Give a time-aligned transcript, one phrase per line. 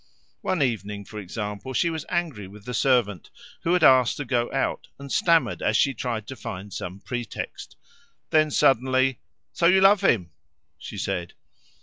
[0.41, 3.29] One evening, for example, she was angry with the servant,
[3.61, 7.75] who had asked to go out, and stammered as she tried to find some pretext.
[8.31, 9.19] Then suddenly
[9.53, 10.31] "So you love him?"
[10.79, 11.33] she said.